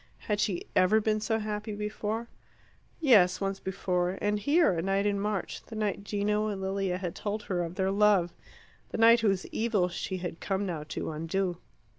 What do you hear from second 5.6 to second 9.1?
the night Gino and Lilia had told her of their love the